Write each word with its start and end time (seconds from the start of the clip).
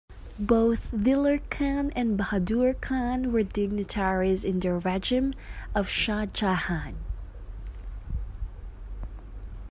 Both 0.39 0.89
Dilir 0.89 1.47
Khan 1.51 1.91
and 1.95 2.17
Bahadur 2.17 2.73
Khan 2.81 3.31
were 3.31 3.43
dignitaries 3.43 4.43
in 4.43 4.59
the 4.59 4.73
regime 4.73 5.31
of 5.75 5.87
Shah 5.89 6.25
Jahan. 6.25 6.95